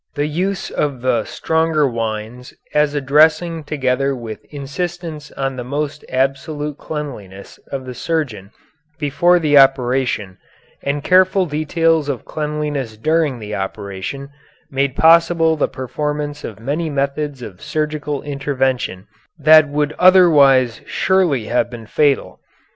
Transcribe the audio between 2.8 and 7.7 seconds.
a dressing together with insistence on the most absolute cleanliness